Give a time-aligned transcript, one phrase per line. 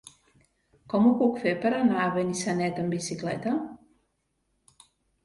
[0.93, 3.55] Com ho puc fer per anar a Benissanet amb bicicleta?